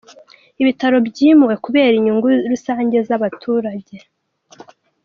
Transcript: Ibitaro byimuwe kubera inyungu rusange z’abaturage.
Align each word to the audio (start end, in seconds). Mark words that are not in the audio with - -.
Ibitaro 0.61 0.97
byimuwe 1.07 1.55
kubera 1.65 1.93
inyungu 1.97 2.27
rusange 2.51 2.97
z’abaturage. 3.07 3.95